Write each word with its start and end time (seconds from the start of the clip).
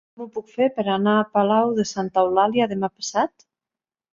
Com 0.11 0.21
ho 0.23 0.27
puc 0.37 0.47
fer 0.53 0.69
per 0.77 0.85
anar 0.93 1.13
a 1.17 1.27
Palau 1.37 1.75
de 1.81 1.87
Santa 1.91 2.25
Eulàlia 2.25 2.71
demà 2.73 2.91
passat? 2.95 3.47